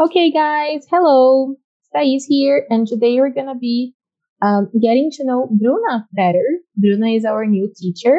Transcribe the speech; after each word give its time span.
Okay, 0.00 0.30
guys, 0.30 0.86
hello. 0.90 1.56
Thais 1.92 2.24
here, 2.26 2.64
and 2.70 2.86
today 2.86 3.20
we're 3.20 3.34
gonna 3.34 3.54
be 3.54 3.92
um, 4.40 4.70
getting 4.80 5.10
to 5.10 5.26
know 5.26 5.46
Bruna 5.52 6.08
better. 6.14 6.42
Bruna 6.74 7.08
is 7.08 7.26
our 7.26 7.44
new 7.44 7.70
teacher, 7.76 8.16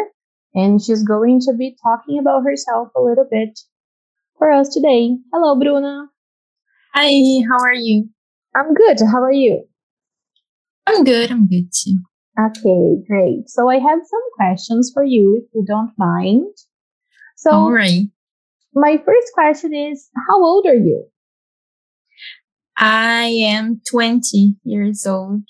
and 0.54 0.80
she's 0.80 1.02
going 1.02 1.40
to 1.40 1.54
be 1.58 1.76
talking 1.82 2.20
about 2.20 2.44
herself 2.44 2.90
a 2.96 3.02
little 3.02 3.26
bit 3.32 3.60
for 4.38 4.52
us 4.52 4.70
today. 4.72 5.18
Hello, 5.34 5.56
Bruna. 5.60 6.06
Hi, 6.94 7.10
how 7.50 7.58
are 7.58 7.74
you? 7.74 8.10
I'm 8.56 8.76
good. 8.76 9.00
How 9.12 9.24
are 9.24 9.34
you? 9.34 9.66
I'm 10.86 11.04
good. 11.04 11.32
I'm 11.32 11.48
good 11.48 11.72
too. 11.74 11.98
Okay, 12.40 13.02
great. 13.08 13.50
So 13.50 13.70
I 13.70 13.80
have 13.80 14.00
some 14.06 14.28
questions 14.36 14.92
for 14.94 15.04
you, 15.04 15.42
if 15.44 15.50
you 15.56 15.66
don't 15.66 15.94
mind. 15.98 16.54
So, 17.38 17.50
All 17.50 17.72
right. 17.72 18.04
my 18.76 19.02
first 19.04 19.34
question 19.34 19.74
is, 19.74 20.12
how 20.30 20.44
old 20.44 20.68
are 20.68 20.76
you? 20.76 21.08
I 22.82 23.26
am 23.26 23.80
20 23.90 24.56
years 24.64 25.06
old. 25.06 25.44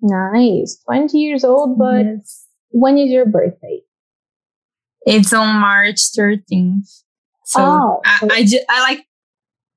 Nice, 0.00 0.78
20 0.86 1.18
years 1.18 1.44
old, 1.44 1.76
but 1.78 2.04
Yes. 2.06 2.46
when 2.70 2.96
is 2.96 3.10
your 3.10 3.26
birthday? 3.26 3.80
It's 5.04 5.32
on 5.32 5.56
March 5.60 5.98
13th. 6.16 7.02
So 7.44 7.60
Oh, 7.62 8.00
I, 8.04 8.28
I, 8.30 8.44
ju- 8.44 8.64
I 8.68 8.80
like, 8.82 9.04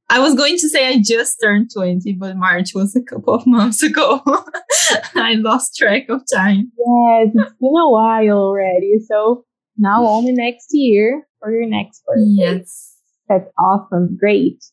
I 0.10 0.20
was 0.20 0.36
going 0.36 0.58
to 0.58 0.70
say 0.70 0.88
I 0.90 1.02
just 1.04 1.38
turned 1.42 1.72
20, 1.76 2.14
but 2.14 2.38
March 2.38 2.76
was 2.76 2.96
a 2.96 3.02
couple 3.02 3.34
of 3.34 3.48
months 3.48 3.82
ago. 3.82 4.22
I 5.16 5.34
lost 5.36 5.76
track 5.76 6.04
of 6.10 6.22
time. 6.32 6.72
Yes, 6.78 7.32
it's 7.34 7.54
been 7.60 7.76
a 7.76 7.90
while 7.90 8.30
already. 8.38 9.00
So 9.08 9.46
now 9.78 10.06
only 10.06 10.34
next 10.34 10.68
year 10.72 11.28
for 11.40 11.52
your 11.52 11.68
next 11.68 12.04
birthday. 12.06 12.24
Yes. 12.28 12.96
That's 13.28 13.50
awesome. 13.58 14.16
Great. 14.20 14.64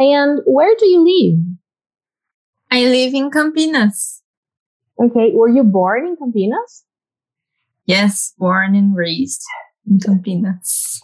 And 0.00 0.40
where 0.46 0.74
do 0.78 0.86
you 0.86 1.04
live? 1.04 1.57
I 2.70 2.84
live 2.84 3.14
in 3.14 3.30
Campinas. 3.30 4.20
Okay. 5.00 5.32
Were 5.34 5.48
you 5.48 5.64
born 5.64 6.06
in 6.06 6.16
Campinas? 6.16 6.84
Yes, 7.86 8.34
born 8.36 8.74
and 8.74 8.94
raised 8.94 9.42
in 9.88 9.98
Campinas. 9.98 11.00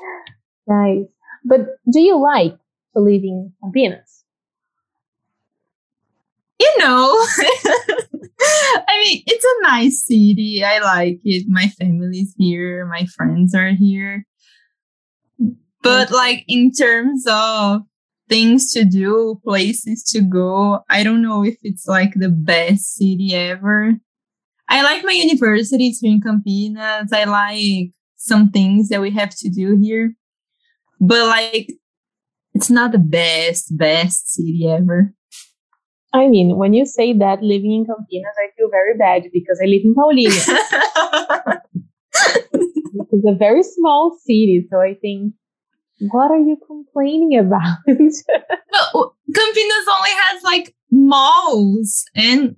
Nice. 0.67 1.07
But 1.45 1.79
do 1.91 2.01
you 2.01 2.21
like 2.21 2.57
to 2.95 3.01
live 3.01 3.23
in 3.23 3.53
Campinas? 3.63 4.15
you 6.65 6.79
know, 6.79 7.11
I 8.89 9.01
mean, 9.05 9.23
it's 9.27 9.45
a 9.45 9.63
nice 9.63 10.05
city. 10.05 10.63
I 10.65 10.79
like 10.79 11.21
it. 11.25 11.47
My 11.49 11.69
family's 11.69 12.35
here. 12.39 12.87
My 12.87 13.07
friends 13.07 13.55
are 13.55 13.73
here. 13.73 14.27
But 15.83 16.11
like 16.11 16.45
in 16.49 16.73
terms 16.73 17.27
of 17.29 17.83
things 18.29 18.73
to 18.73 18.85
do, 18.85 19.41
places 19.45 20.03
to 20.05 20.21
go, 20.21 20.81
I 20.89 21.03
don't 21.03 21.23
know 21.23 21.45
if 21.45 21.57
it's 21.63 21.87
like 21.87 22.15
the 22.15 22.29
best 22.29 22.95
city 22.95 23.35
ever. 23.35 23.95
I 24.69 24.83
like 24.83 25.05
my 25.05 25.13
university 25.13 25.89
it's 25.89 26.01
here 26.01 26.13
in 26.13 26.21
Campinas. 26.21 27.13
I 27.13 27.25
like 27.25 27.93
some 28.17 28.51
things 28.51 28.89
that 28.89 29.01
we 29.01 29.11
have 29.11 29.31
to 29.37 29.49
do 29.49 29.77
here. 29.77 30.15
But 31.01 31.27
like 31.27 31.71
it's 32.55 32.71
not 32.71 32.93
the 32.93 32.99
best, 32.99 33.77
best 33.77 34.33
city 34.33 34.69
ever. 34.69 35.13
I 36.13 36.29
mean, 36.29 36.57
when 36.57 36.73
you 36.75 36.87
say 36.87 37.13
that 37.13 37.43
living 37.43 37.73
in 37.73 37.85
Campinas, 37.85 38.37
I 38.39 38.49
feel 38.57 38.71
very 38.71 38.97
bad 38.97 39.25
because 39.33 39.61
I 39.61 39.67
live 39.67 39.83
in 39.85 39.95
Paulínia. 39.97 40.31
it's 43.11 43.27
a 43.27 43.35
very 43.35 43.65
small 43.65 44.17
city. 44.25 44.65
So 44.71 44.81
I 44.81 44.95
think, 44.95 45.35
what 46.01 46.31
are 46.31 46.39
you 46.39 46.57
complaining 46.67 47.37
about? 47.39 47.79
No, 47.87 49.13
Campinas 49.31 49.87
only 49.97 50.11
has 50.11 50.43
like 50.43 50.75
malls 50.91 52.05
and 52.17 52.57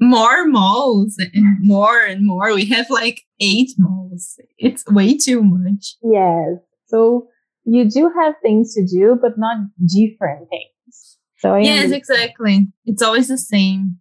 more 0.00 0.46
malls 0.46 1.16
and 1.18 1.56
more 1.60 2.00
and 2.00 2.24
more. 2.26 2.54
We 2.54 2.64
have 2.66 2.86
like 2.88 3.22
eight 3.40 3.72
malls. 3.78 4.38
It's 4.58 4.86
way 4.86 5.16
too 5.16 5.42
much. 5.42 5.96
yes. 6.02 6.58
So 6.86 7.28
you 7.64 7.88
do 7.90 8.10
have 8.18 8.34
things 8.42 8.72
to 8.74 8.86
do, 8.86 9.18
but 9.20 9.32
not 9.36 9.58
different 9.86 10.48
things. 10.48 11.18
So 11.38 11.52
I 11.54 11.58
yes, 11.60 11.84
understand. 11.84 11.94
exactly. 11.94 12.66
It's 12.86 13.02
always 13.02 13.28
the 13.28 13.36
same. 13.38 13.98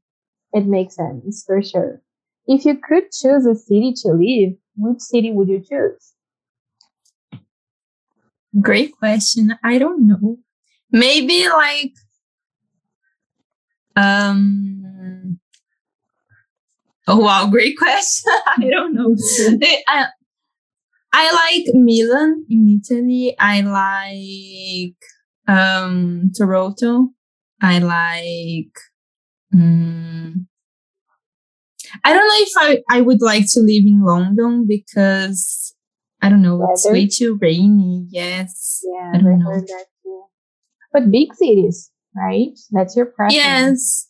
it 0.53 0.65
makes 0.65 0.95
sense 0.95 1.43
for 1.45 1.61
sure. 1.61 2.01
If 2.45 2.63
you 2.63 2.77
could 2.77 3.11
choose 3.11 3.45
a 3.45 3.55
city 3.55 3.93
to 4.03 4.09
live, 4.13 4.53
which 4.77 5.01
city 5.01 5.31
would 5.31 5.49
you 5.49 5.59
choose? 5.59 6.13
Great 8.61 8.91
question. 8.97 9.57
I 9.63 9.77
don't 9.77 10.07
know. 10.07 10.37
Maybe 10.91 11.47
like 11.49 11.93
um 13.95 15.39
Oh 17.07 17.17
wow, 17.19 17.47
great 17.49 17.77
question. 17.77 18.31
I 18.57 18.69
don't 18.69 18.93
know. 18.93 19.15
I, 19.87 20.07
I 21.13 21.31
like 21.33 21.73
Milan 21.73 22.45
in 22.49 22.81
Italy. 22.81 23.35
I 23.39 23.61
like 23.61 24.97
um 25.47 26.31
Toronto. 26.35 27.09
I 27.61 27.79
like 27.79 28.75
mm, 29.53 30.45
I 32.03 32.13
don't 32.13 32.27
know 32.27 32.33
if 32.37 32.81
I, 32.89 32.97
I 32.97 33.01
would 33.01 33.21
like 33.21 33.45
to 33.53 33.59
live 33.59 33.83
in 33.85 34.03
London 34.03 34.65
because 34.67 35.66
I 36.27 36.29
don't 36.29 36.41
know, 36.41 36.67
it's 36.71 36.85
way 36.89 37.07
too 37.07 37.39
rainy. 37.41 38.05
Yes. 38.09 38.81
Yeah, 38.83 39.11
I 39.13 39.17
don't 39.17 39.39
know. 39.39 39.49
that 39.49 39.85
too. 40.03 40.23
But 40.91 41.09
big 41.09 41.33
cities, 41.33 41.89
right? 42.13 42.49
That's 42.71 42.97
your 42.97 43.05
preference. 43.05 43.35
Yes. 43.35 44.09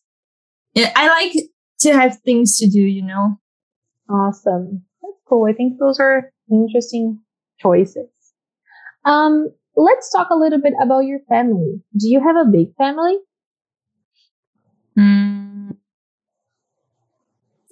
Yeah, 0.73 0.91
I 0.95 1.07
like 1.07 1.33
to 1.81 1.93
have 1.93 2.17
things 2.25 2.57
to 2.57 2.67
do, 2.67 2.81
you 2.81 3.03
know. 3.03 3.39
Awesome. 4.09 4.83
That's 5.03 5.21
cool. 5.27 5.45
I 5.47 5.53
think 5.53 5.79
those 5.79 5.99
are 5.99 6.31
interesting 6.51 7.19
choices. 7.59 8.09
Um, 9.05 9.49
let's 9.75 10.11
talk 10.11 10.29
a 10.31 10.35
little 10.35 10.59
bit 10.59 10.73
about 10.81 11.01
your 11.01 11.19
family. 11.29 11.81
Do 11.95 12.09
you 12.09 12.19
have 12.19 12.35
a 12.35 12.49
big 12.49 12.75
family? 12.77 13.17
Mm. 14.97 15.77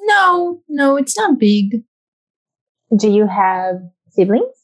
No, 0.02 0.62
no, 0.70 0.98
it's 0.98 1.18
not 1.18 1.40
big. 1.40 1.84
Do 2.96 3.10
you 3.10 3.28
have 3.28 3.82
siblings? 4.16 4.56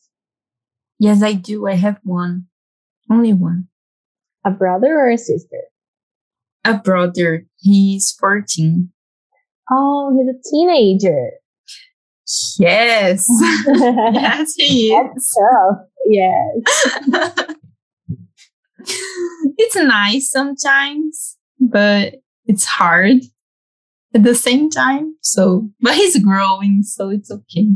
Yes, 1.00 1.24
I 1.24 1.34
do. 1.34 1.68
I 1.68 1.74
have 1.76 2.00
one. 2.04 2.48
Only 3.10 3.34
one. 3.34 3.68
A 4.46 4.52
brother 4.52 4.98
or 5.00 5.10
a 5.10 5.18
sister? 5.18 5.64
A 6.64 6.78
brother. 6.78 7.46
He's 7.58 8.16
14. 8.20 8.92
Oh, 9.72 10.16
he's 10.16 10.30
a 10.30 10.50
teenager. 10.50 11.32
Yes. 12.60 13.28
That's 13.66 13.66
yes, 14.14 14.54
he 14.56 14.94
is. 14.94 15.38
tough. 15.40 15.78
Yes. 16.08 17.56
it's 19.58 19.76
nice 19.76 20.30
sometimes, 20.30 21.38
but 21.60 22.16
it's 22.46 22.66
hard 22.66 23.18
at 24.14 24.24
the 24.24 24.36
same 24.36 24.70
time. 24.70 25.16
So, 25.22 25.70
but 25.82 25.96
he's 25.96 26.24
growing, 26.24 26.84
so 26.84 27.10
it's 27.10 27.32
okay. 27.32 27.70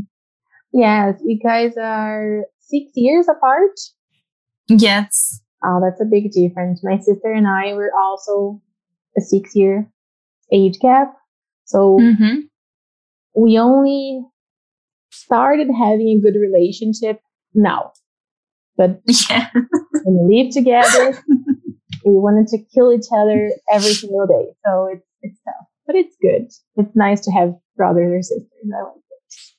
Yes. 0.72 1.20
You 1.24 1.38
guys 1.38 1.76
are 1.76 2.44
six 2.60 2.92
years 2.94 3.26
apart. 3.28 3.72
Yes. 4.68 5.40
Oh, 5.64 5.80
that's 5.82 6.00
a 6.00 6.04
big 6.04 6.30
difference. 6.32 6.82
My 6.84 6.98
sister 6.98 7.32
and 7.32 7.46
I 7.46 7.72
were 7.74 7.90
also 7.98 8.60
a 9.16 9.20
six 9.20 9.54
year 9.54 9.90
age 10.52 10.78
gap. 10.80 11.14
So 11.64 11.98
hmm 11.98 12.40
we 13.34 13.58
only 13.58 14.22
started 15.12 15.68
having 15.76 16.08
a 16.08 16.20
good 16.20 16.38
relationship 16.38 17.20
now. 17.54 17.92
But 18.76 19.00
Yeah. 19.30 19.50
when 20.02 20.28
we 20.28 20.42
live 20.44 20.52
together, 20.52 21.18
we 22.04 22.12
wanted 22.14 22.48
to 22.48 22.58
kill 22.74 22.92
each 22.92 23.06
other 23.12 23.50
every 23.70 23.94
single 23.94 24.26
day. 24.26 24.54
So 24.64 24.88
it's 24.92 25.06
it's 25.22 25.40
tough. 25.44 25.66
But 25.86 25.96
it's 25.96 26.16
good. 26.20 26.48
It's 26.76 26.96
nice 26.96 27.20
to 27.22 27.30
have 27.32 27.54
brothers 27.76 28.16
or 28.18 28.22
sisters. 28.22 28.72
I 28.74 28.82
like. 28.82 28.92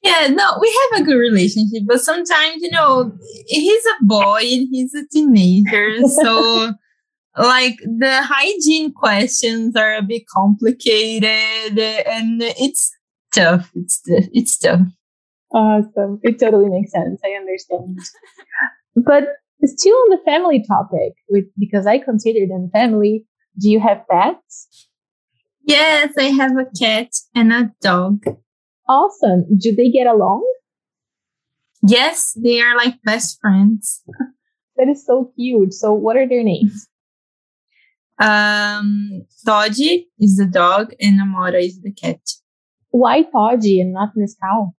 Yeah, 0.03 0.27
no, 0.27 0.57
we 0.61 0.79
have 0.91 1.01
a 1.01 1.05
good 1.05 1.17
relationship, 1.17 1.83
but 1.88 1.99
sometimes, 1.99 2.61
you 2.61 2.71
know, 2.71 3.11
he's 3.47 3.83
a 3.85 4.05
boy 4.05 4.41
and 4.41 4.67
he's 4.71 4.94
a 4.94 5.05
teenager. 5.11 5.99
So, 6.21 6.73
like, 7.38 7.77
the 7.79 8.21
hygiene 8.21 8.94
questions 8.94 9.75
are 9.75 9.95
a 9.95 10.01
bit 10.03 10.23
complicated 10.27 11.79
and 11.79 12.41
it's 12.41 12.91
tough. 13.33 13.71
It's, 13.73 14.01
it's 14.05 14.57
tough. 14.57 14.81
Awesome. 15.53 16.19
It 16.23 16.39
totally 16.39 16.69
makes 16.69 16.91
sense. 16.91 17.19
I 17.25 17.29
understand. 17.31 17.97
but 18.95 19.23
still 19.63 19.95
on 19.95 20.09
the 20.11 20.19
family 20.25 20.63
topic, 20.65 21.13
with 21.29 21.45
because 21.57 21.88
I 21.88 21.97
consider 21.97 22.45
them 22.47 22.69
family, 22.71 23.25
do 23.59 23.69
you 23.69 23.79
have 23.79 24.03
pets? 24.09 24.88
Yes, 25.63 26.13
I 26.17 26.25
have 26.25 26.51
a 26.57 26.65
cat 26.79 27.09
and 27.35 27.51
a 27.51 27.71
dog. 27.81 28.23
Awesome. 28.88 29.45
Do 29.57 29.75
they 29.75 29.89
get 29.89 30.07
along? 30.07 30.48
Yes, 31.84 32.34
they 32.42 32.62
are 32.62 32.75
like 32.75 33.01
best 33.04 33.39
friends. 33.39 34.04
That 34.78 34.88
is 34.88 35.06
so 35.06 35.31
cute. 35.36 35.74
So 35.74 35.94
what 35.94 36.18
are 36.18 36.28
their 36.28 36.44
names? 36.44 36.88
Um, 38.19 39.25
Toddy 39.45 40.07
is 40.19 40.38
the 40.38 40.45
dog, 40.48 40.94
and 41.00 41.19
Amora 41.19 41.63
is 41.63 41.81
the 41.81 41.92
cat. 41.92 42.19
Why 42.89 43.24
Toddy 43.24 43.80
and 43.80 43.94
not 43.94 44.10
Nescau? 44.18 44.72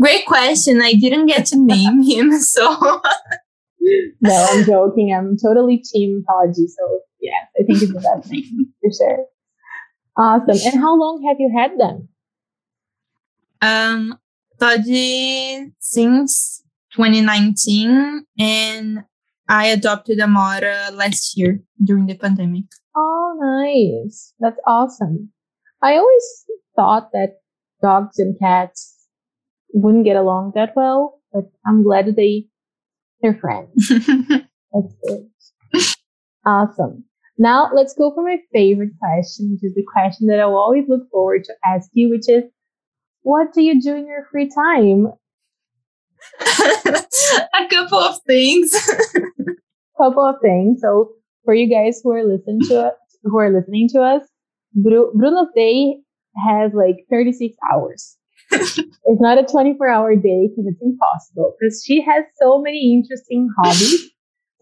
Great 0.00 0.26
question. 0.26 0.82
I 0.82 0.94
didn't 0.94 1.26
get 1.26 1.46
to 1.46 1.56
name 1.58 2.02
him, 2.10 2.32
so. 2.40 2.76
no, 4.20 4.46
I'm 4.50 4.64
joking. 4.64 5.14
I'm 5.16 5.36
totally 5.38 5.78
team 5.78 6.24
Toddy. 6.28 6.66
So 6.66 7.00
yeah, 7.20 7.46
I 7.58 7.64
think 7.64 7.82
it's 7.82 7.92
the 7.92 8.00
best 8.00 8.30
name 8.30 8.72
for 8.80 8.90
sure. 8.92 9.24
Awesome. 10.18 10.72
And 10.72 10.80
how 10.80 10.96
long 10.98 11.22
have 11.28 11.36
you 11.38 11.52
had 11.56 11.78
them? 11.78 12.08
Um, 13.62 14.18
Toddy 14.58 15.72
since 15.78 16.62
2019, 16.94 18.24
and 18.38 19.04
I 19.48 19.66
adopted 19.66 20.18
a 20.18 20.24
Amora 20.24 20.92
last 20.92 21.36
year 21.36 21.60
during 21.82 22.06
the 22.06 22.14
pandemic. 22.14 22.64
Oh, 22.96 23.36
nice. 23.38 24.32
That's 24.40 24.58
awesome. 24.66 25.30
I 25.82 25.96
always 25.96 26.44
thought 26.74 27.12
that 27.12 27.40
dogs 27.82 28.18
and 28.18 28.38
cats 28.38 28.94
wouldn't 29.72 30.04
get 30.04 30.16
along 30.16 30.52
that 30.54 30.74
well, 30.74 31.20
but 31.32 31.44
I'm 31.66 31.82
glad 31.82 32.06
that 32.06 32.16
they 32.16 32.46
they're 33.20 33.38
friends. 33.38 33.88
That's 33.88 34.94
good. 35.06 35.30
Awesome. 36.44 37.04
Now 37.38 37.70
let's 37.74 37.94
go 37.94 38.12
for 38.14 38.22
my 38.22 38.38
favorite 38.52 38.92
question, 38.98 39.52
which 39.52 39.64
is 39.64 39.74
the 39.74 39.84
question 39.92 40.28
that 40.28 40.40
I 40.40 40.46
will 40.46 40.56
always 40.58 40.88
look 40.88 41.10
forward 41.10 41.44
to 41.44 41.54
ask 41.64 41.90
you, 41.92 42.08
which 42.08 42.28
is, 42.28 42.44
what 43.26 43.52
do 43.52 43.60
you 43.60 43.82
do 43.82 43.96
in 43.96 44.06
your 44.06 44.24
free 44.30 44.48
time? 44.48 45.08
a 46.94 47.68
couple 47.68 47.98
of 47.98 48.20
things. 48.24 48.70
couple 50.00 50.24
of 50.24 50.36
things. 50.40 50.80
So 50.80 51.10
for 51.44 51.52
you 51.52 51.68
guys 51.68 52.00
who 52.04 52.12
are 52.12 52.22
listening 52.22 52.60
to 52.68 52.86
us, 52.86 52.94
who 53.24 53.36
are 53.40 53.50
listening 53.50 53.88
to 53.94 54.00
us, 54.00 54.22
Bruna's 54.76 55.48
day 55.56 55.96
has 56.46 56.70
like 56.72 56.98
36 57.10 57.56
hours. 57.72 58.16
it's 58.52 59.20
not 59.20 59.38
a 59.38 59.44
24 59.44 59.88
hour 59.88 60.14
day 60.14 60.48
because 60.48 60.70
it's 60.72 60.80
impossible 60.80 61.56
because 61.58 61.82
she 61.84 62.00
has 62.02 62.22
so 62.40 62.62
many 62.62 62.94
interesting 62.94 63.48
hobbies. 63.58 64.08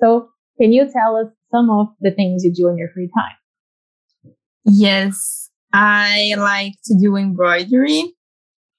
So 0.00 0.30
can 0.58 0.72
you 0.72 0.90
tell 0.90 1.16
us 1.16 1.26
some 1.52 1.68
of 1.68 1.88
the 2.00 2.12
things 2.12 2.42
you 2.42 2.54
do 2.54 2.68
in 2.68 2.78
your 2.78 2.88
free 2.94 3.10
time? 3.14 4.34
Yes, 4.64 5.50
I 5.74 6.34
like 6.38 6.72
to 6.86 6.98
do 6.98 7.16
embroidery. 7.16 8.14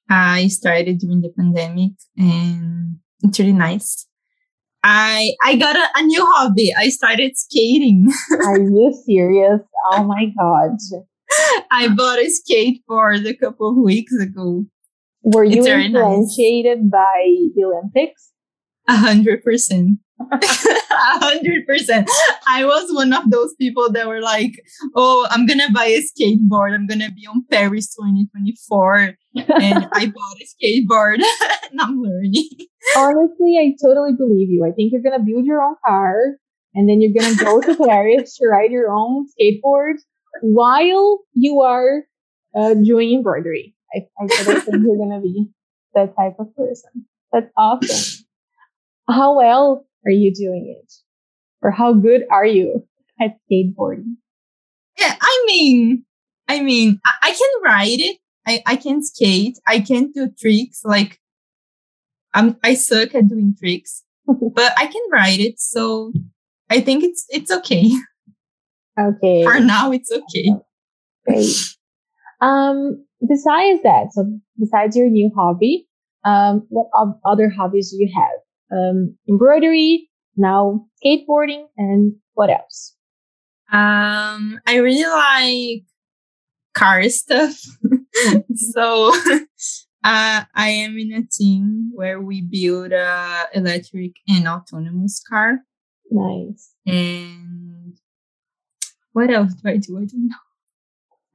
I 0.10 0.48
started 0.48 1.00
during 1.00 1.22
the 1.22 1.30
pandemic 1.30 1.92
and 2.18 2.98
it's 3.24 3.40
really 3.40 3.54
nice. 3.54 4.08
I 4.84 5.32
I 5.44 5.56
got 5.56 5.76
a, 5.76 5.88
a 5.96 6.04
new 6.04 6.24
hobby. 6.24 6.72
I 6.78 6.90
started 6.90 7.36
skating. 7.38 8.08
Are 8.46 8.60
you 8.60 8.94
serious? 9.06 9.62
Oh 9.92 10.04
my 10.04 10.28
god. 10.38 10.78
I 11.72 11.88
bought 11.88 12.20
a 12.20 12.30
skateboard 12.30 13.28
a 13.28 13.34
couple 13.36 13.72
of 13.72 13.78
weeks 13.78 14.14
ago. 14.14 14.66
Were 15.24 15.44
you 15.44 15.66
influenced 15.66 16.38
nice. 16.38 16.78
by 16.92 17.36
the 17.56 17.64
Olympics? 17.64 18.32
A 18.88 18.96
hundred 18.96 19.44
percent. 19.44 20.00
A 20.20 21.20
hundred 21.20 21.68
percent. 21.68 22.10
I 22.48 22.66
was 22.66 22.90
one 22.94 23.12
of 23.14 23.30
those 23.30 23.54
people 23.56 23.92
that 23.92 24.08
were 24.08 24.22
like, 24.22 24.54
"Oh, 24.96 25.28
I'm 25.30 25.46
gonna 25.46 25.72
buy 25.74 25.86
a 25.86 26.02
skateboard. 26.02 26.74
I'm 26.74 26.88
gonna 26.88 27.12
be 27.12 27.28
on 27.28 27.46
Paris 27.52 27.94
2024," 27.96 29.16
and 29.36 29.88
I 29.92 30.06
bought 30.08 30.38
a 30.42 30.46
skateboard 30.46 31.20
and 31.72 31.82
I'm 31.82 32.02
learning. 32.02 32.48
Honestly, 32.96 33.58
I 33.58 33.76
totally 33.84 34.14
believe 34.18 34.50
you. 34.50 34.64
I 34.66 34.72
think 34.72 34.92
you're 34.94 35.02
gonna 35.02 35.24
build 35.24 35.46
your 35.46 35.62
own 35.62 35.76
car, 35.86 36.38
and 36.74 36.88
then 36.88 37.02
you're 37.02 37.14
gonna 37.20 37.36
go 37.36 37.60
to 37.62 37.76
Paris 37.88 38.38
to 38.38 38.48
ride 38.48 38.72
your 38.72 38.92
own 38.92 39.28
skateboard 39.34 39.96
while 40.42 41.20
you 41.34 41.62
are 41.62 42.04
uh, 42.56 42.74
doing 42.76 43.14
embroidery. 43.14 43.76
I, 43.94 44.08
I 44.22 44.28
totally 44.28 44.62
think 44.62 44.84
you're 44.86 44.98
gonna 44.98 45.22
be 45.22 45.50
that 45.94 46.16
type 46.16 46.36
of 46.40 46.56
person. 46.56 47.06
That's 47.32 47.52
awesome. 47.58 48.25
How 49.08 49.38
well 49.38 49.86
are 50.06 50.12
you 50.12 50.34
doing 50.34 50.76
it? 50.82 50.94
Or 51.62 51.72
how 51.72 51.94
good 51.94 52.24
are 52.32 52.46
you 52.46 52.88
at 53.22 53.38
skateboarding? 53.52 54.16
Yeah, 55.00 55.16
I 55.20 55.44
mean, 55.48 56.06
I 56.48 56.62
mean, 56.62 57.00
I, 57.06 57.12
I 57.24 57.32
can 57.32 57.64
ride 57.64 58.00
it. 58.00 58.18
I, 58.48 58.62
I 58.66 58.76
can 58.76 59.04
skate. 59.04 59.58
I 59.68 59.80
can 59.80 60.12
do 60.12 60.30
tricks. 60.40 60.82
Like, 60.84 61.20
I'm, 62.34 62.58
I 62.64 62.76
suck 62.76 63.16
at 63.16 63.28
doing 63.28 63.56
tricks, 63.58 64.04
but 64.28 64.74
I 64.78 64.86
can 64.88 65.02
ride 65.12 65.40
it. 65.40 65.60
So 65.60 66.14
I 66.70 66.82
think 66.82 67.04
it's, 67.04 67.26
it's 67.30 67.52
okay. 67.52 67.92
Okay. 68.98 69.44
For 69.44 69.60
now, 69.60 69.92
it's 69.92 70.10
okay. 70.10 70.54
Great. 71.28 71.54
Um, 72.40 73.06
besides 73.28 73.84
that, 73.84 74.14
so 74.14 74.26
besides 74.58 74.96
your 74.96 75.10
new 75.10 75.30
hobby, 75.36 75.88
um, 76.24 76.66
what 76.70 76.88
other 77.26 77.50
hobbies 77.50 77.92
do 77.92 77.98
you 77.98 78.10
have? 78.16 78.40
Um, 78.72 79.18
embroidery, 79.28 80.10
now 80.36 80.88
skateboarding, 81.04 81.66
and 81.78 82.14
what 82.34 82.50
else? 82.50 82.96
Um, 83.72 84.60
I 84.68 84.78
really 84.78 85.06
like 85.06 85.86
car 86.74 87.10
stuff. 87.10 87.60
so 88.56 89.14
uh, 90.04 90.44
I 90.54 90.70
am 90.70 90.98
in 90.98 91.14
a 91.14 91.24
team 91.24 91.92
where 91.94 92.22
we 92.22 92.42
build 92.42 92.92
a 92.92 93.46
electric 93.54 94.14
and 94.28 94.48
autonomous 94.48 95.22
car. 95.28 95.60
Nice. 96.12 96.74
And 96.86 97.98
what 99.14 99.32
else 99.32 99.54
do 99.54 99.70
I 99.70 99.78
do? 99.78 99.98
I 99.98 100.06
don't 100.06 100.28
know. 100.28 100.36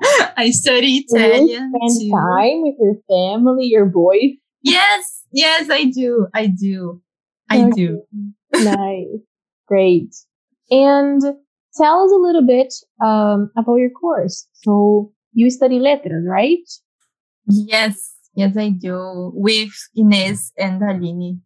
I 0.37 0.51
study 0.51 1.05
Italian. 1.09 1.49
You 1.49 1.57
spend 1.57 2.01
too. 2.01 2.11
time 2.11 2.63
with 2.63 2.77
your 2.79 2.95
family, 3.09 3.67
your 3.67 3.87
boys. 3.87 4.37
Yes, 4.63 5.25
yes, 5.33 5.69
I 5.71 5.85
do. 5.85 6.29
I 6.35 6.47
do. 6.47 7.03
I 7.51 7.65
okay. 7.65 7.71
do. 7.73 8.03
nice. 8.55 9.07
Great. 9.67 10.15
And 10.71 11.21
tell 11.77 12.05
us 12.05 12.13
a 12.13 12.17
little 12.17 12.47
bit 12.47 12.73
um, 13.05 13.51
about 13.57 13.77
your 13.77 13.91
course. 13.91 14.47
So 14.53 15.13
you 15.33 15.51
study 15.51 15.79
letters, 15.79 16.25
right? 16.27 16.69
Yes. 17.47 18.15
Yes, 18.35 18.57
I 18.57 18.71
do. 18.71 19.33
With 19.35 19.73
Ines 19.97 20.53
and 20.57 20.81
Aline, 20.83 21.43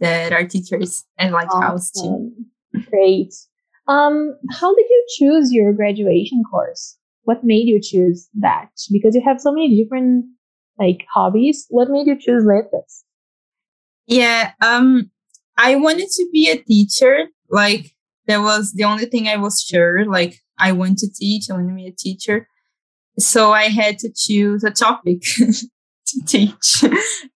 that 0.00 0.32
are 0.32 0.46
teachers 0.46 1.04
and 1.18 1.32
Lighthouse 1.32 1.90
awesome. 1.96 2.32
too. 2.72 2.80
Great. 2.90 3.34
Um, 3.88 4.36
how 4.50 4.74
did 4.74 4.86
you 4.88 5.06
choose 5.18 5.52
your 5.52 5.72
graduation 5.72 6.42
course? 6.48 6.96
What 7.22 7.42
made 7.42 7.66
you 7.66 7.80
choose 7.82 8.28
that? 8.38 8.68
Because 8.92 9.14
you 9.14 9.22
have 9.24 9.40
so 9.40 9.52
many 9.52 9.82
different 9.82 10.26
like 10.78 11.04
hobbies. 11.12 11.66
What 11.70 11.90
made 11.90 12.06
you 12.06 12.16
choose 12.18 12.44
letters? 12.44 13.04
Yeah, 14.06 14.52
um, 14.62 15.10
I 15.58 15.74
wanted 15.74 16.08
to 16.08 16.28
be 16.32 16.48
a 16.48 16.56
teacher. 16.56 17.26
Like 17.50 17.90
that 18.28 18.38
was 18.38 18.72
the 18.72 18.84
only 18.84 19.06
thing 19.06 19.28
I 19.28 19.36
was 19.36 19.60
sure. 19.60 20.06
Like 20.06 20.38
I 20.58 20.72
want 20.72 20.98
to 20.98 21.10
teach. 21.12 21.50
I 21.50 21.54
want 21.54 21.68
to 21.68 21.74
be 21.74 21.88
a 21.88 21.92
teacher. 21.92 22.48
So 23.18 23.52
I 23.52 23.64
had 23.64 23.98
to 23.98 24.12
choose 24.14 24.62
a 24.62 24.70
topic 24.70 25.22
to 26.06 26.24
teach. 26.24 26.84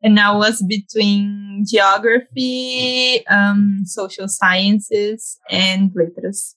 and 0.02 0.20
I 0.20 0.34
was 0.36 0.62
between 0.62 1.64
geography, 1.68 3.26
um, 3.26 3.82
social 3.84 4.28
sciences, 4.28 5.38
and 5.50 5.90
letras. 5.94 6.54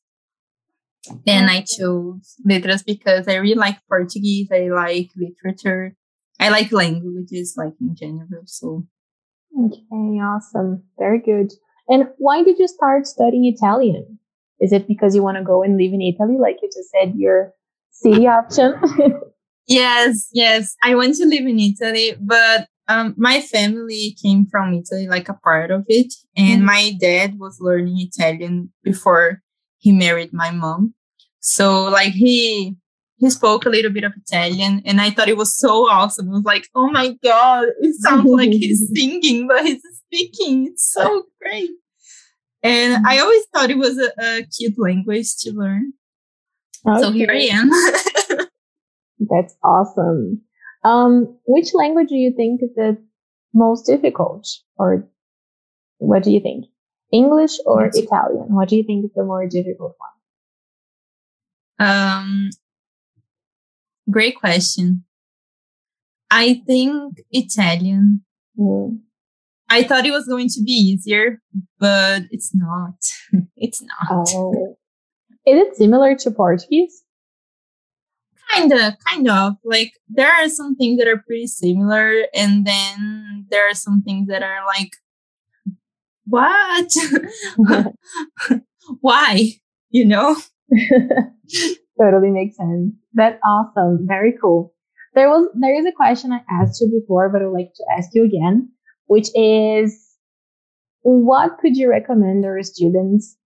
And 1.26 1.50
I 1.50 1.62
chose 1.62 2.36
letras 2.46 2.84
because 2.84 3.28
I 3.28 3.36
really 3.36 3.56
like 3.56 3.78
Portuguese. 3.88 4.50
I 4.52 4.70
like 4.70 5.10
literature. 5.16 5.96
I 6.40 6.50
like 6.50 6.72
languages, 6.72 7.56
like 7.58 7.74
in 7.82 7.96
general. 7.96 8.44
So 8.46 8.86
Okay, 9.58 10.20
awesome. 10.20 10.84
Very 10.98 11.20
good. 11.20 11.54
And 11.88 12.08
why 12.18 12.44
did 12.44 12.60
you 12.60 12.68
start 12.68 13.08
studying 13.08 13.46
Italian? 13.46 14.20
Is 14.60 14.72
it 14.72 14.88
because 14.88 15.16
you 15.16 15.24
want 15.24 15.38
to 15.38 15.44
go 15.44 15.64
and 15.64 15.78
live 15.78 15.94
in 15.94 16.02
Italy, 16.02 16.38
like 16.40 16.58
you 16.62 16.70
just 16.70 16.90
said, 16.92 17.14
your 17.16 17.54
city 17.92 18.28
option? 18.28 18.74
yes, 19.68 20.30
yes. 20.32 20.76
I 20.84 20.96
want 20.96 21.16
to 21.16 21.26
live 21.26 21.46
in 21.46 21.60
Italy, 21.60 22.16
but 22.20 22.68
um, 22.88 23.14
my 23.18 23.42
family 23.42 24.16
came 24.22 24.46
from 24.46 24.74
Italy, 24.74 25.08
like 25.08 25.30
a 25.30 25.34
part 25.34 25.72
of 25.72 25.86
it. 25.88 26.14
And 26.36 26.60
mm-hmm. 26.60 26.66
my 26.66 26.94
dad 27.00 27.40
was 27.40 27.60
learning 27.60 28.00
Italian 28.00 28.72
before 28.84 29.42
he 29.78 29.92
married 29.92 30.34
my 30.34 30.52
mom. 30.52 30.94
So, 31.40 31.84
like, 31.84 32.14
he 32.14 32.76
he 33.26 33.32
spoke 33.32 33.66
a 33.66 33.70
little 33.70 33.92
bit 33.92 34.04
of 34.04 34.14
Italian 34.16 34.82
and 34.86 35.02
I 35.02 35.10
thought 35.10 35.28
it 35.28 35.38
was 35.38 35.58
so 35.58 35.90
awesome. 35.90 36.30
I 36.30 36.34
was 36.34 36.44
like, 36.44 36.70
oh 36.76 36.90
my 36.90 37.18
God, 37.24 37.68
it 37.82 37.96
sounds 37.96 38.30
like 38.30 38.52
he's 38.52 38.90
singing, 38.96 39.48
but 39.48 39.66
he's 39.66 39.82
speaking. 40.06 40.68
It's 40.68 40.94
so 40.94 41.24
great. 41.42 41.72
And 42.64 43.06
I 43.06 43.20
always 43.20 43.44
thought 43.54 43.70
it 43.70 43.78
was 43.78 43.98
a, 43.98 44.12
a 44.20 44.44
cute 44.58 44.78
language 44.78 45.36
to 45.40 45.52
learn. 45.52 45.94
Okay. 46.88 47.02
So 47.02 47.12
here 47.12 47.30
I 47.32 47.50
am. 47.52 47.70
That's 49.20 49.56
awesome. 49.64 50.42
Um, 50.84 51.38
which 51.48 51.74
language 51.74 52.10
do 52.10 52.16
you 52.16 52.32
think 52.36 52.62
is 52.62 52.74
the 52.76 52.98
most 53.54 53.88
difficult? 53.88 54.48
Or 54.78 55.08
what 55.98 56.24
do 56.24 56.32
you 56.32 56.40
think? 56.40 56.66
English 57.12 57.54
or 57.66 57.90
Italian? 57.94 58.54
What 58.54 58.70
do 58.70 58.76
you 58.76 58.84
think 58.84 59.06
is 59.06 59.12
the 59.16 59.24
more 59.24 59.48
difficult 59.48 59.96
one? 59.98 61.88
Um, 61.88 62.50
great 64.10 64.36
question. 64.36 65.04
I 66.32 66.62
think 66.66 67.22
Italian. 67.32 68.24
Mm. 68.58 69.00
I 69.70 69.84
thought 69.84 70.06
it 70.06 70.12
was 70.12 70.28
going 70.28 70.50
to 70.50 70.62
be 70.64 70.72
easier, 70.72 71.42
but 71.80 72.24
it's 72.32 72.54
not. 72.54 72.96
it's 73.56 73.82
not. 73.82 74.28
Oh. 74.30 74.78
Is 75.46 75.68
it 75.68 75.76
similar 75.76 76.16
to 76.16 76.32
Portuguese? 76.32 77.04
Kinda, 78.52 78.98
kind 79.08 79.30
of. 79.30 79.54
Like 79.64 79.94
there 80.08 80.32
are 80.32 80.50
some 80.50 80.76
things 80.76 81.00
that 81.00 81.08
are 81.08 81.24
pretty 81.26 81.48
similar, 81.48 82.26
and 82.34 82.66
then 82.66 83.48
there 83.50 83.70
are 83.70 83.74
some 83.74 84.02
things 84.04 84.28
that 84.28 84.44
are 84.44 84.66
like, 84.66 84.92
what? 86.26 86.92
Why? 89.02 89.50
You 89.90 90.06
know? 90.06 90.36
totally 92.00 92.32
makes 92.32 92.58
sense. 92.58 92.94
That's 93.16 93.40
awesome. 93.44 94.06
Very 94.08 94.36
cool. 94.40 94.74
There 95.16 95.30
was 95.30 95.50
there 95.60 95.80
is 95.80 95.86
a 95.86 95.94
question 95.94 96.34
I 96.34 96.42
asked 96.52 96.82
you 96.82 96.92
before, 97.00 97.30
but 97.30 97.42
I'd 97.42 97.48
like 97.48 97.74
to 97.76 97.86
ask 97.98 98.10
you 98.14 98.26
again, 98.26 98.70
which 99.08 99.30
is 99.34 99.98
what 101.02 101.58
could 101.60 101.78
you 101.78 101.90
recommend 101.90 102.46
our 102.46 102.62
students 102.62 103.38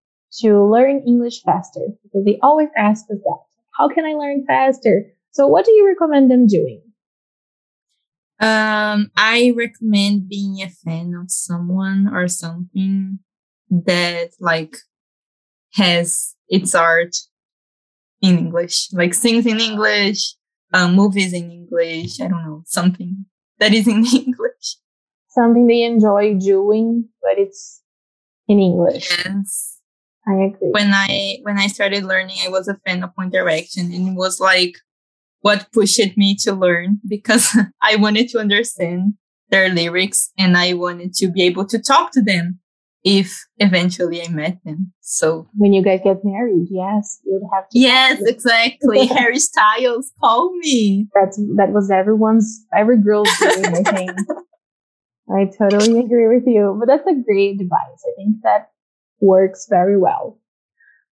to 0.41 0.65
learn 0.65 1.03
English 1.07 1.43
faster? 1.43 1.87
Because 2.03 2.25
they 2.25 2.39
always 2.41 2.69
ask 2.77 3.05
us 3.11 3.17
that. 3.23 3.39
How 3.77 3.87
can 3.87 4.05
I 4.05 4.13
learn 4.13 4.43
faster? 4.47 5.05
So 5.31 5.47
what 5.47 5.65
do 5.65 5.71
you 5.71 5.87
recommend 5.87 6.31
them 6.31 6.47
doing? 6.47 6.81
Um, 8.39 9.11
I 9.15 9.53
recommend 9.55 10.29
being 10.29 10.61
a 10.61 10.69
fan 10.69 11.13
of 11.13 11.29
someone 11.29 12.09
or 12.11 12.27
something 12.27 13.19
that 13.69 14.29
like 14.39 14.77
has 15.73 16.35
its 16.47 16.73
art 16.73 17.15
in 18.21 18.37
English, 18.37 18.89
like 18.93 19.13
sings 19.13 19.45
in 19.45 19.59
English, 19.59 20.35
um, 20.73 20.95
movies 20.95 21.33
in 21.33 21.51
English. 21.51 22.19
I 22.19 22.27
don't 22.27 22.43
know, 22.43 22.63
something 22.65 23.25
that 23.59 23.73
is 23.73 23.87
in 23.87 24.05
English. 24.13 24.77
Something 25.29 25.67
they 25.67 25.83
enjoy 25.83 26.35
doing, 26.35 27.09
but 27.21 27.37
it's 27.37 27.81
in 28.47 28.59
English. 28.59 29.09
Yes. 29.25 29.77
I 30.27 30.33
agree. 30.33 30.69
When 30.71 30.91
I 30.93 31.37
when 31.43 31.57
I 31.57 31.67
started 31.67 32.03
learning, 32.03 32.37
I 32.45 32.49
was 32.49 32.67
a 32.67 32.79
fan 32.85 33.03
of 33.03 33.11
One 33.15 33.29
Direction, 33.29 33.91
and 33.91 34.09
it 34.09 34.15
was 34.15 34.39
like 34.39 34.75
what 35.41 35.71
pushed 35.71 36.17
me 36.17 36.35
to 36.43 36.53
learn 36.53 36.99
because 37.07 37.57
I 37.81 37.95
wanted 37.95 38.29
to 38.29 38.39
understand 38.39 39.13
their 39.49 39.69
lyrics 39.69 40.31
and 40.37 40.55
I 40.55 40.73
wanted 40.73 41.13
to 41.15 41.31
be 41.31 41.43
able 41.43 41.65
to 41.67 41.79
talk 41.79 42.11
to 42.11 42.21
them 42.21 42.59
if 43.03 43.45
eventually 43.57 44.21
I 44.21 44.29
met 44.29 44.59
him. 44.65 44.93
So 45.01 45.47
when 45.55 45.73
you 45.73 45.83
guys 45.83 46.01
get 46.03 46.23
married, 46.23 46.67
yes, 46.69 47.19
you'd 47.25 47.43
have 47.53 47.69
to. 47.69 47.79
Yes, 47.79 48.21
exactly. 48.25 49.05
Harry 49.17 49.39
Styles, 49.39 50.11
call 50.19 50.55
me. 50.57 51.07
That's 51.13 51.37
that 51.55 51.69
was 51.71 51.89
everyone's 51.91 52.65
every 52.75 53.01
girl's 53.01 53.29
dream, 53.37 53.65
I 53.65 53.83
think. 53.95 54.11
I 55.31 55.45
totally 55.45 55.99
agree 55.99 56.27
with 56.27 56.47
you. 56.47 56.75
But 56.79 56.87
that's 56.87 57.07
a 57.07 57.13
great 57.23 57.59
device. 57.59 58.01
I 58.05 58.11
think 58.17 58.37
that 58.43 58.69
works 59.21 59.67
very 59.69 59.97
well. 59.97 60.39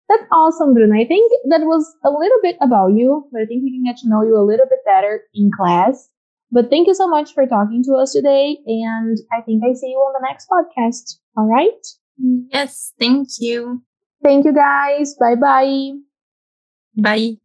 That's 0.09 0.23
awesome, 0.31 0.73
Bruna. 0.75 0.95
I 1.01 1.05
think 1.05 1.33
that 1.51 1.63
was 1.63 1.93
a 2.05 2.11
little 2.11 2.39
bit 2.41 2.57
about 2.61 2.89
you, 2.95 3.29
but 3.33 3.43
I 3.43 3.47
think 3.47 3.65
we 3.65 3.73
can 3.73 3.85
get 3.85 3.97
to 4.03 4.09
know 4.09 4.23
you 4.23 4.37
a 4.37 4.47
little 4.47 4.67
bit 4.71 4.79
better 4.85 5.23
in 5.35 5.51
class. 5.51 6.09
But 6.51 6.71
thank 6.71 6.87
you 6.87 6.95
so 6.95 7.09
much 7.09 7.35
for 7.35 7.47
talking 7.47 7.83
to 7.85 7.95
us 7.95 8.13
today. 8.13 8.59
And 8.67 9.19
I 9.33 9.41
think 9.43 9.63
I 9.65 9.73
see 9.75 9.89
you 9.89 9.99
on 9.99 10.15
the 10.15 10.27
next 10.27 10.49
podcast. 10.49 11.19
All 11.37 11.47
right. 11.47 11.85
Yes. 12.53 12.93
Thank 12.99 13.29
you. 13.39 13.83
Thank 14.23 14.45
you 14.45 14.55
guys. 14.55 15.15
Bye 15.19 15.35
bye. 15.35 15.93
Bye. 16.97 17.37